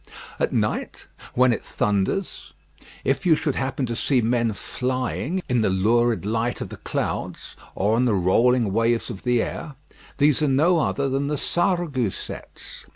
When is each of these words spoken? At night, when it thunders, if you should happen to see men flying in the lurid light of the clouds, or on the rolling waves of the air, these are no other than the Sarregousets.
At 0.39 0.51
night, 0.51 1.05
when 1.35 1.53
it 1.53 1.63
thunders, 1.63 2.53
if 3.03 3.23
you 3.23 3.35
should 3.35 3.53
happen 3.53 3.85
to 3.85 3.95
see 3.95 4.19
men 4.19 4.51
flying 4.51 5.43
in 5.47 5.61
the 5.61 5.69
lurid 5.69 6.25
light 6.25 6.59
of 6.59 6.69
the 6.69 6.77
clouds, 6.77 7.55
or 7.75 7.95
on 7.97 8.05
the 8.05 8.15
rolling 8.15 8.73
waves 8.73 9.11
of 9.11 9.21
the 9.21 9.43
air, 9.43 9.75
these 10.17 10.41
are 10.41 10.47
no 10.47 10.79
other 10.79 11.07
than 11.07 11.27
the 11.27 11.37
Sarregousets. 11.37 12.87